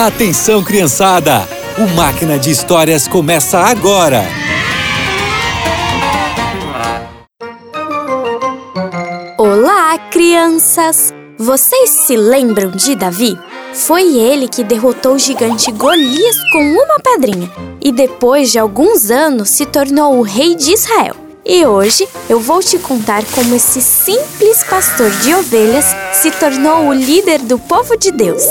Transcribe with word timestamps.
Atenção, 0.00 0.62
criançada! 0.62 1.48
O 1.76 1.96
Máquina 1.96 2.38
de 2.38 2.52
Histórias 2.52 3.08
começa 3.08 3.58
agora! 3.58 4.22
Olá, 9.36 9.98
crianças! 10.08 11.12
Vocês 11.36 11.90
se 11.90 12.16
lembram 12.16 12.70
de 12.70 12.94
Davi? 12.94 13.36
Foi 13.74 14.16
ele 14.16 14.46
que 14.46 14.62
derrotou 14.62 15.14
o 15.14 15.18
gigante 15.18 15.72
Golias 15.72 16.36
com 16.52 16.62
uma 16.62 17.00
pedrinha 17.00 17.50
e 17.82 17.90
depois 17.90 18.52
de 18.52 18.58
alguns 18.60 19.10
anos 19.10 19.50
se 19.50 19.66
tornou 19.66 20.16
o 20.16 20.22
rei 20.22 20.54
de 20.54 20.74
Israel. 20.74 21.16
E 21.44 21.66
hoje 21.66 22.06
eu 22.30 22.38
vou 22.38 22.60
te 22.60 22.78
contar 22.78 23.24
como 23.34 23.52
esse 23.52 23.82
simples 23.82 24.62
pastor 24.62 25.10
de 25.10 25.34
ovelhas 25.34 25.86
se 26.12 26.30
tornou 26.30 26.86
o 26.86 26.92
líder 26.92 27.40
do 27.40 27.58
povo 27.58 27.96
de 27.96 28.12
Deus. 28.12 28.44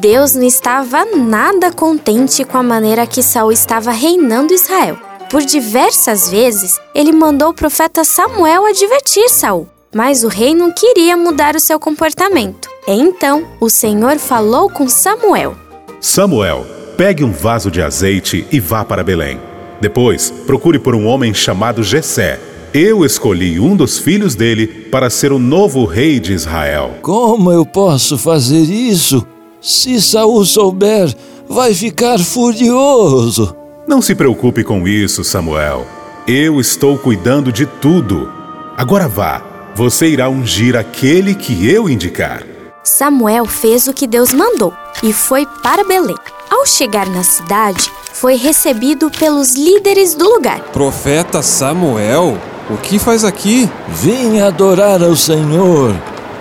Deus 0.00 0.34
não 0.34 0.42
estava 0.42 1.04
nada 1.04 1.72
contente 1.72 2.44
com 2.44 2.56
a 2.56 2.62
maneira 2.62 3.06
que 3.06 3.22
Saul 3.22 3.52
estava 3.52 3.90
reinando 3.90 4.54
Israel. 4.54 4.96
Por 5.30 5.42
diversas 5.42 6.30
vezes, 6.30 6.78
ele 6.94 7.12
mandou 7.12 7.50
o 7.50 7.54
profeta 7.54 8.04
Samuel 8.04 8.66
advertir 8.66 9.28
Saul, 9.28 9.68
mas 9.94 10.24
o 10.24 10.28
rei 10.28 10.54
não 10.54 10.72
queria 10.72 11.16
mudar 11.16 11.56
o 11.56 11.60
seu 11.60 11.80
comportamento. 11.80 12.68
Então, 12.86 13.46
o 13.60 13.70
Senhor 13.70 14.18
falou 14.18 14.68
com 14.68 14.88
Samuel: 14.88 15.56
Samuel, 16.00 16.66
pegue 16.96 17.24
um 17.24 17.32
vaso 17.32 17.70
de 17.70 17.80
azeite 17.80 18.46
e 18.50 18.60
vá 18.60 18.84
para 18.84 19.04
Belém. 19.04 19.40
Depois, 19.80 20.30
procure 20.46 20.78
por 20.78 20.94
um 20.94 21.06
homem 21.06 21.34
chamado 21.34 21.82
Jessé. 21.82 22.38
Eu 22.74 23.04
escolhi 23.04 23.60
um 23.60 23.76
dos 23.76 23.98
filhos 23.98 24.34
dele 24.34 24.66
para 24.66 25.10
ser 25.10 25.32
o 25.32 25.38
novo 25.38 25.84
rei 25.84 26.18
de 26.18 26.32
Israel. 26.32 26.94
Como 27.02 27.50
eu 27.52 27.66
posso 27.66 28.16
fazer 28.16 28.62
isso? 28.62 29.26
Se 29.62 30.02
Saul 30.02 30.44
souber, 30.44 31.14
vai 31.48 31.72
ficar 31.72 32.18
furioso. 32.18 33.54
Não 33.86 34.02
se 34.02 34.12
preocupe 34.12 34.64
com 34.64 34.88
isso, 34.88 35.22
Samuel. 35.22 35.86
Eu 36.26 36.60
estou 36.60 36.98
cuidando 36.98 37.52
de 37.52 37.64
tudo. 37.64 38.28
Agora 38.76 39.06
vá, 39.06 39.40
você 39.72 40.08
irá 40.08 40.28
ungir 40.28 40.74
aquele 40.74 41.36
que 41.36 41.70
eu 41.70 41.88
indicar. 41.88 42.42
Samuel 42.82 43.46
fez 43.46 43.86
o 43.86 43.94
que 43.94 44.08
Deus 44.08 44.32
mandou 44.32 44.72
e 45.00 45.12
foi 45.12 45.46
para 45.62 45.84
Belém. 45.84 46.16
Ao 46.50 46.66
chegar 46.66 47.08
na 47.08 47.22
cidade, 47.22 47.88
foi 48.12 48.34
recebido 48.34 49.12
pelos 49.12 49.54
líderes 49.54 50.16
do 50.16 50.28
lugar. 50.28 50.58
Profeta 50.72 51.40
Samuel, 51.40 52.36
o 52.68 52.76
que 52.78 52.98
faz 52.98 53.24
aqui? 53.24 53.70
Vim 53.86 54.40
adorar 54.40 55.00
ao 55.04 55.14
Senhor. 55.14 55.94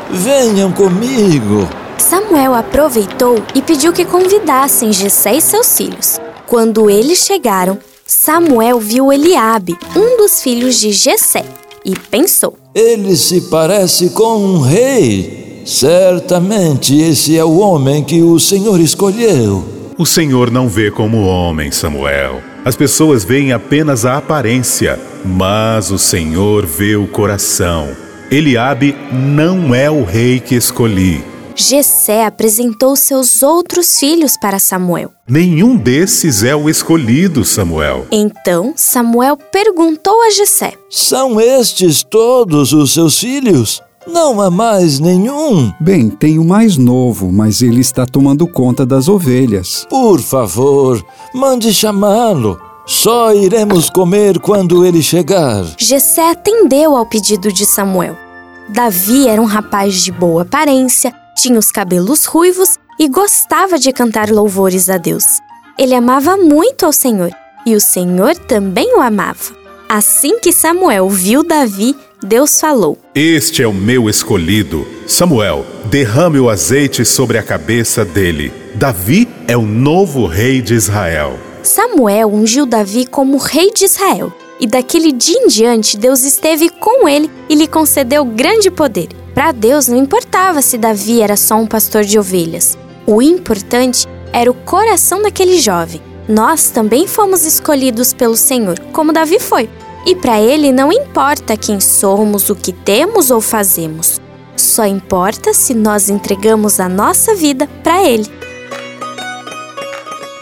Venham 0.09 0.71
comigo. 0.71 1.69
Samuel 2.11 2.53
aproveitou 2.55 3.41
e 3.55 3.61
pediu 3.61 3.93
que 3.93 4.03
convidassem 4.03 4.91
Jessé 4.91 5.37
e 5.37 5.41
seus 5.41 5.77
filhos. 5.77 6.19
Quando 6.45 6.89
eles 6.89 7.19
chegaram, 7.19 7.79
Samuel 8.05 8.81
viu 8.81 9.13
Eliabe, 9.13 9.77
um 9.95 10.17
dos 10.17 10.43
filhos 10.43 10.77
de 10.77 10.91
Jessé, 10.91 11.45
e 11.85 11.95
pensou: 11.95 12.57
Ele 12.75 13.15
se 13.15 13.39
parece 13.49 14.09
com 14.09 14.43
um 14.43 14.59
rei. 14.59 15.63
Certamente 15.65 16.99
esse 16.99 17.37
é 17.37 17.45
o 17.45 17.59
homem 17.59 18.03
que 18.03 18.21
o 18.21 18.37
Senhor 18.41 18.81
escolheu. 18.81 19.63
O 19.97 20.05
Senhor 20.05 20.51
não 20.51 20.67
vê 20.67 20.91
como 20.91 21.23
homem, 21.23 21.71
Samuel. 21.71 22.41
As 22.65 22.75
pessoas 22.75 23.23
veem 23.23 23.53
apenas 23.53 24.05
a 24.05 24.17
aparência, 24.17 24.99
mas 25.23 25.91
o 25.91 25.97
Senhor 25.97 26.65
vê 26.65 26.97
o 26.97 27.07
coração. 27.07 27.87
Eliabe 28.29 28.97
não 29.13 29.73
é 29.73 29.89
o 29.89 30.03
rei 30.03 30.41
que 30.41 30.55
escolhi. 30.55 31.30
Jessé 31.55 32.25
apresentou 32.25 32.95
seus 32.95 33.43
outros 33.43 33.99
filhos 33.99 34.37
para 34.39 34.59
Samuel. 34.59 35.11
Nenhum 35.27 35.75
desses 35.75 36.43
é 36.43 36.55
o 36.55 36.69
escolhido, 36.69 37.43
Samuel. 37.45 38.05
Então 38.11 38.73
Samuel 38.75 39.37
perguntou 39.37 40.21
a 40.23 40.29
Jessé: 40.31 40.73
São 40.89 41.39
estes 41.39 42.03
todos 42.03 42.73
os 42.73 42.93
seus 42.93 43.19
filhos? 43.19 43.81
Não 44.07 44.41
há 44.41 44.49
mais 44.49 44.99
nenhum? 44.99 45.71
Bem, 45.79 46.09
tem 46.09 46.39
o 46.39 46.43
mais 46.43 46.75
novo, 46.75 47.31
mas 47.31 47.61
ele 47.61 47.81
está 47.81 48.05
tomando 48.05 48.47
conta 48.47 48.83
das 48.83 49.07
ovelhas. 49.07 49.85
Por 49.89 50.19
favor, 50.19 51.03
mande 51.33 51.71
chamá-lo. 51.71 52.59
Só 52.85 53.31
iremos 53.33 53.91
comer 53.91 54.39
quando 54.39 54.83
ele 54.83 55.03
chegar. 55.03 55.63
Jessé 55.77 56.31
atendeu 56.31 56.95
ao 56.95 57.05
pedido 57.05 57.53
de 57.53 57.63
Samuel. 57.65 58.17
Davi 58.67 59.27
era 59.27 59.41
um 59.41 59.45
rapaz 59.45 60.01
de 60.03 60.11
boa 60.11 60.41
aparência, 60.41 61.13
tinha 61.35 61.59
os 61.59 61.71
cabelos 61.71 62.25
ruivos 62.25 62.77
e 62.99 63.07
gostava 63.07 63.79
de 63.79 63.91
cantar 63.91 64.29
louvores 64.29 64.89
a 64.89 64.97
Deus. 64.97 65.25
Ele 65.77 65.95
amava 65.95 66.37
muito 66.37 66.85
ao 66.85 66.93
Senhor 66.93 67.31
e 67.65 67.75
o 67.75 67.79
Senhor 67.79 68.35
também 68.35 68.95
o 68.95 69.01
amava. 69.01 69.55
Assim 69.89 70.39
que 70.39 70.53
Samuel 70.53 71.09
viu 71.09 71.43
Davi, 71.43 71.95
Deus 72.23 72.59
falou: 72.61 72.97
Este 73.13 73.63
é 73.63 73.67
o 73.67 73.73
meu 73.73 74.09
escolhido. 74.09 74.87
Samuel, 75.07 75.65
derrame 75.85 76.39
o 76.39 76.49
azeite 76.49 77.03
sobre 77.03 77.37
a 77.37 77.43
cabeça 77.43 78.05
dele. 78.05 78.53
Davi 78.75 79.27
é 79.47 79.57
o 79.57 79.63
novo 79.63 80.25
rei 80.27 80.61
de 80.61 80.75
Israel. 80.75 81.37
Samuel 81.63 82.33
ungiu 82.33 82.65
Davi 82.65 83.05
como 83.05 83.37
rei 83.37 83.71
de 83.71 83.85
Israel. 83.85 84.31
E 84.59 84.67
daquele 84.67 85.11
dia 85.11 85.39
em 85.39 85.47
diante, 85.47 85.97
Deus 85.97 86.23
esteve 86.23 86.69
com 86.69 87.09
ele 87.09 87.29
e 87.49 87.55
lhe 87.55 87.67
concedeu 87.67 88.23
grande 88.23 88.69
poder. 88.69 89.09
Para 89.33 89.51
Deus 89.51 89.87
não 89.87 89.97
importava 89.97 90.61
se 90.61 90.77
Davi 90.77 91.21
era 91.21 91.37
só 91.37 91.55
um 91.55 91.67
pastor 91.67 92.03
de 92.03 92.19
ovelhas. 92.19 92.77
O 93.05 93.21
importante 93.21 94.07
era 94.33 94.51
o 94.51 94.53
coração 94.53 95.21
daquele 95.21 95.59
jovem. 95.59 96.01
Nós 96.27 96.69
também 96.69 97.07
fomos 97.07 97.45
escolhidos 97.45 98.13
pelo 98.13 98.37
Senhor, 98.37 98.79
como 98.91 99.13
Davi 99.13 99.39
foi. 99.39 99.69
E 100.05 100.15
para 100.15 100.39
ele 100.41 100.71
não 100.71 100.91
importa 100.91 101.57
quem 101.57 101.79
somos, 101.79 102.49
o 102.49 102.55
que 102.55 102.71
temos 102.71 103.31
ou 103.31 103.41
fazemos. 103.41 104.19
Só 104.55 104.85
importa 104.85 105.53
se 105.53 105.73
nós 105.73 106.09
entregamos 106.09 106.79
a 106.79 106.87
nossa 106.87 107.35
vida 107.35 107.67
para 107.83 108.03
ele. 108.03 108.27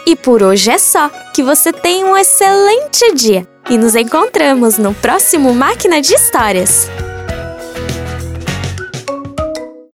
E 0.06 0.16
por 0.16 0.42
hoje 0.42 0.70
é 0.70 0.78
só. 0.78 1.10
Que 1.34 1.42
você 1.42 1.72
tenha 1.72 2.06
um 2.06 2.16
excelente 2.16 3.14
dia 3.14 3.46
e 3.68 3.78
nos 3.78 3.94
encontramos 3.94 4.78
no 4.78 4.92
próximo 4.92 5.54
Máquina 5.54 6.00
de 6.00 6.14
Histórias. 6.14 6.88